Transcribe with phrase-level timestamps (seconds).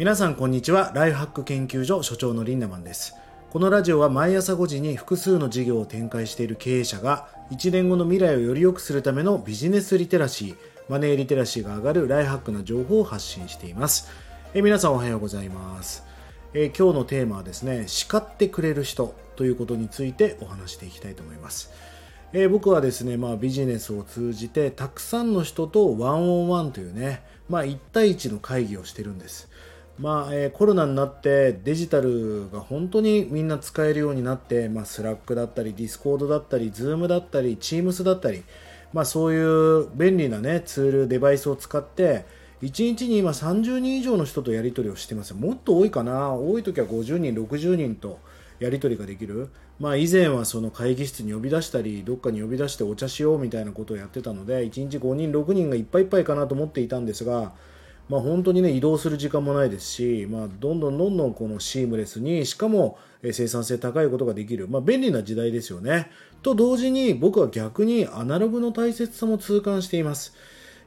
[0.00, 0.92] 皆さんこんにちは。
[0.94, 3.14] ライフハック研究所所長のリンナマンです。
[3.50, 10.56] このラジオは毎朝5時に複数の事業を展開している経営者が1年後の未来をより良くするためのビジネスリテラシー
[10.88, 14.08] マネーリテラシーが上がるライフハックな情報を発信しています。
[14.54, 16.02] え皆さんおはようございます。
[16.54, 21.70] え今日のテーマはですね叱ってくれる人ということについてお話していきたいと思います。
[22.32, 29.50] え、僕はですね、まあ、ビジネスを通じてたくさんの人とワンオンワンというね、まあ、1対1の会議をしてるんです。
[30.00, 38.42] まあえー、コロナになってデジタルが本当にみんな使えるようになって、まあ、スラックだったりディスコードだったりズームだったりチームスだったり、
[38.94, 42.24] まあ、そういう便利な、ね、ツールデバイスを使って
[42.62, 45.34] 1日に今30人以上の人とやり取りをしてます。
[45.34, 46.32] もっと多いかな。
[46.32, 48.18] 多い時は50人60人と
[48.58, 57.52] やり取りができる、まあ、以前はその会議室に呼び出したりどっかに呼び出してお茶しようみたいなことをやってたので1日5人6人がいっぱいいっぱいかなと思っていたんですが、
[58.10, 66.10] まあ、本当にね移動する時間もないですし、まあ、どんどんどんどんこのシームレスにしかも生産性高いことができる、まあ、便利な時代ですよね。
[66.42, 70.34] と同時に僕は逆にアナログの大切さも痛感しています。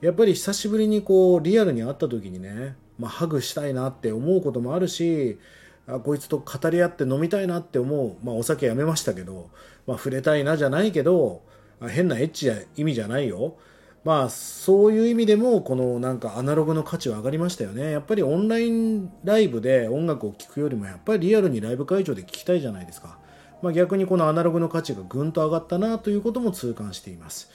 [0.00, 5.38] やっぱり久しぶりにこうリアルに会った時にね、まあ、ハグしたいなって思うこともあるし
[5.86, 9.50] あこいつと語り合って飲みたいなって思う、まあ、お酒やめましたけど、
[9.86, 11.42] まあ、触れたいなじゃないけど
[11.86, 13.56] 変なエッチな意味じゃないよ。
[14.04, 17.90] まあそういう意味でもこのなんかアナログの価値は上がりましたよね。
[17.90, 23.18] やっぱりオンラインライブで音楽を聴くよりもやっぱりリアルにライブ会場で聴きたいじゃないですか、
[23.60, 27.50] まあ、逆にこのアナログの価値がぐんと上がったなということも痛感しています。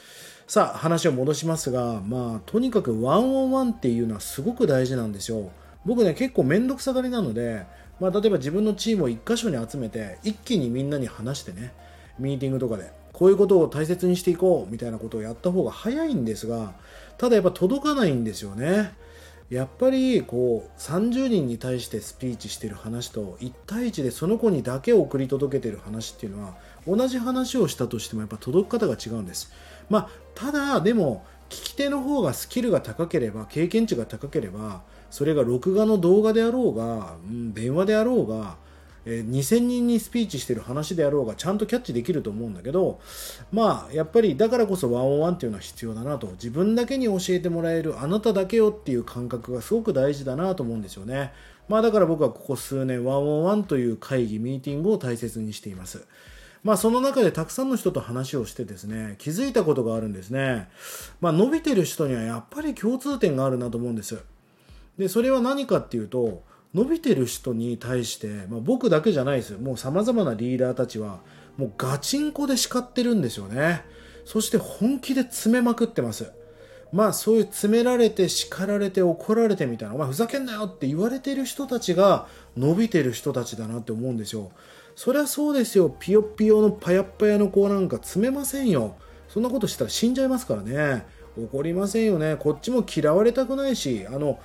[0.47, 5.51] さあ話を戻しますがまあとにかくワンオンワンっていうのはすごく大事なんですよ。
[5.85, 7.65] 僕ね結構面倒くさがりなので
[7.99, 11.73] まあ、例えば自分のチームを1箇所に集めて一気にみんなに話してね
[12.19, 13.04] ミーティングとかで。
[13.15, 16.73] こういうことを大切にしていこうみたいなことをやった方が早いんですが
[17.17, 18.93] ただやっぱ届かないんですよね。
[19.49, 26.55] やっぱりこう30人に対してスピーチしてる話と1対1でその子にだけ送り届けてる話っていうのは
[26.87, 29.53] 同じ話をしたとしてもやっぱ届く方が違うんです。
[29.89, 34.81] まあただでも聞き手の方がスキルが高ければ経験値が高ければ
[35.11, 38.57] それが録画の動画であろうが、うん、電話であろうが、
[39.05, 42.99] え、2000人にスピーチしてる話であろうがちゃんとキャッチできると思うんだけど
[43.51, 46.27] まあやっぱりだからこそワンオンワンっていうのは必要だなと。
[46.33, 51.33] 自分だけに教えてもらえるあなただけよっていう感覚がすごく大事だなと思うんですよね。
[51.67, 56.05] まあだから僕はここ数年ワンオンワンという会議ミーティングを大切にしています。
[56.63, 60.67] まあ、その中でたくさんの人と話をしてですね気づいたことがあるんですね、
[61.21, 64.17] まあ、伸びてる人にはやっぱり共通点があるなと思うんです。
[64.97, 66.43] でそれは何かっていうと
[66.75, 69.59] 伸びてる人に対して、まあ、僕だけじゃないですよ。
[69.59, 71.21] もうさまざまなリーダーたちは
[71.55, 73.85] もうガチンコで叱ってるんですよね。
[74.25, 76.33] そして本気で詰めまくってます。
[76.91, 82.27] まあそういう詰められて叱られて怒られてみたいなお前ふざけんなよって言われてる人たちが
[82.57, 84.51] 伸びてる人たちだなって思うんですよ。
[84.97, 85.95] そりゃそうですよ。
[85.97, 88.97] ピヨピヨのパヤッパヤの子なんか詰めませんよ。
[89.29, 91.05] そんなことしたら死んじゃいますからね。
[91.37, 92.35] 怒りませんよね。
[92.37, 94.39] こっちも嫌われたくないしあの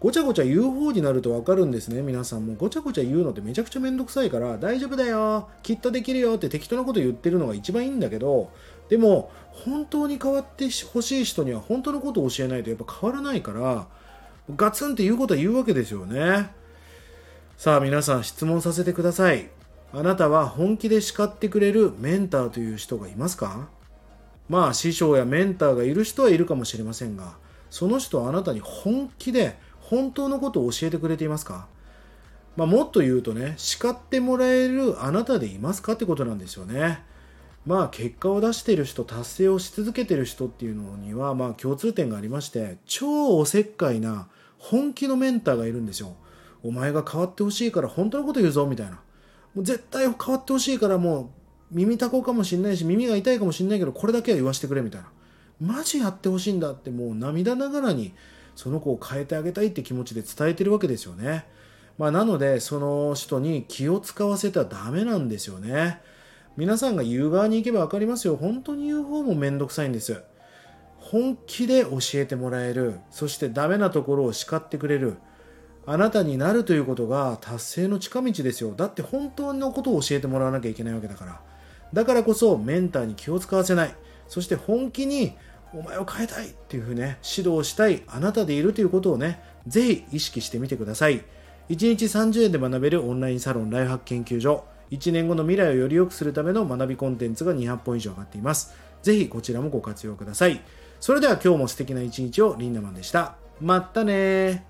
[0.00, 2.00] ごちゃごちゃ言う方になると分かるんですね。
[2.00, 2.54] 皆さんも。
[2.54, 5.50] ごちゃごちゃ言うのってめちゃくちゃめんどくさいから大丈夫だよ。
[5.62, 8.50] きっとできるよって適当なこと言ってるのが一番いいんだけど
[8.88, 13.88] でも本当に変わってほしい人には本当のことを教えないとやっぱ変わらないから
[14.56, 16.50] ガツンって言うことは言うわけですよね。
[17.58, 19.50] さあ皆さん質問させてください。
[19.92, 23.68] あなたは本気で叱ってくれるメンターという人がいますか？
[24.48, 27.34] まあ師匠やメンターがいる人はいるかもしれませんが
[27.68, 29.58] その人はあなたに本気で
[29.90, 31.66] 本当のことを教えてくれていますか、
[32.56, 37.02] まあ、もっと言うとね叱ってもらえるあなたでいますかってことなんですよね。
[37.66, 44.28] まあ結果を出している人達成をし続けてる人っていうのにはまあ共通点がありまして超おせっかいな
[44.58, 46.14] 本気のメンターがいるんですよ。
[46.62, 48.92] お前が変わってほしいから本当のこと言うぞみたいな。
[49.54, 51.32] もう絶対変わってほしいからも
[51.72, 55.08] う耳たこかもしんないし耳が痛いかもしんないけどこれだけは言わせてくれみたいな。
[55.60, 58.14] マジやってほしいんだってもう涙ながらに
[58.54, 61.46] その子を変えてあげたいって気持ちで伝えてるわけですよね。
[61.98, 66.00] まあ、なのでその人に気を使わせてはダメなんですよね。
[66.56, 68.36] 皆さんが言う側に行けば分かりますよ。
[68.36, 70.22] 本当に言う方もめんどくさいんです。
[70.98, 73.00] 本気で教えてもらえる。
[73.10, 75.16] そしてダメなところを叱ってくれる。
[75.86, 78.74] あなたになるということが達成の近道ですよ。
[78.76, 81.40] だって本当のことを教えてもらわなきゃいけないわけだから。
[81.92, 83.94] だからこそメンターに気を使わせない。
[84.28, 85.36] そして本気に
[85.72, 91.22] お前を変えたいっていうふうね、指導したいあなたでいるということをね、ぜひ意識してみてください。
[91.68, 94.64] 1日30円で学べるオンラインサロンライフハック研究所。
[94.90, 98.74] 1年後の未来をより良くするための学びコンテンツが200本以上上がっています。
[99.02, 100.60] ぜひこちらもご活用ください。
[100.98, 103.36] それでは今日も素敵な一日をリンダマンでした。
[103.60, 104.69] まったね